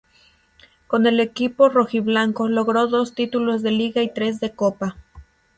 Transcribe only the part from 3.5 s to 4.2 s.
de Liga y